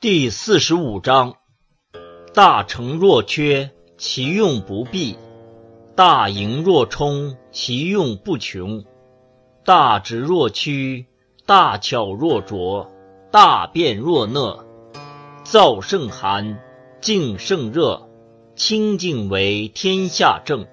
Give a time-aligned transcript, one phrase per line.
[0.00, 1.34] 第四十五章：
[2.32, 5.16] 大成若缺，其用不弊；
[5.96, 8.84] 大盈若冲，其用不穷；
[9.64, 11.04] 大直若屈，
[11.44, 12.88] 大巧若拙，
[13.32, 14.64] 大辩若讷。
[15.44, 16.56] 燥胜寒，
[17.00, 18.00] 静胜热，
[18.54, 20.64] 清静为天下正。